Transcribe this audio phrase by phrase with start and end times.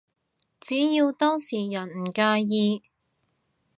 [0.59, 2.81] 只要當事人唔介意